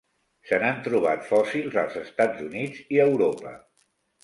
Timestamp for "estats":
2.03-2.43